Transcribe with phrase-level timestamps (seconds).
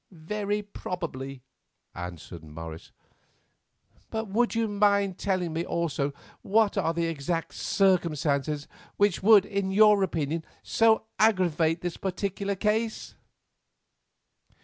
[0.09, 1.43] "Very probably,"
[1.93, 2.91] answered Morris,
[4.09, 8.67] "but would you mind telling me also what are the exact circumstances
[8.97, 13.13] which would in your opinion so aggravate this particular case?"